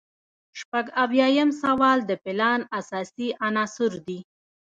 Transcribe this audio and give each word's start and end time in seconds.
شپږ 0.59 0.85
اویایم 1.03 1.49
سوال 1.63 1.99
د 2.05 2.11
پلان 2.23 2.61
اساسي 2.79 3.27
عناصر 3.47 3.91
دي. 4.07 4.19